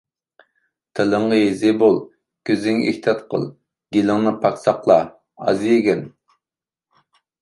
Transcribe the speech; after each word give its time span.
تىلىڭغا 0.99 1.37
ھېزى 1.39 1.73
بول، 1.83 1.99
كۆزۈڭگە 2.51 2.89
ئېھتىيات 2.93 3.21
قىل. 3.35 3.45
گېلىڭنى 3.99 4.35
پاك 4.47 4.57
ساقلا، 4.65 4.99
ئاز 5.45 5.63
يېگىن. 5.73 6.03